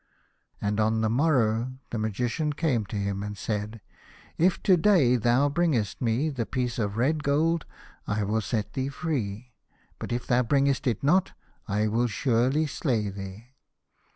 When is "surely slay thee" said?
12.07-13.49